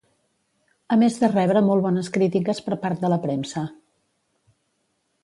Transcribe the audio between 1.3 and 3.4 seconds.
rebre molt bones crítiques per part de la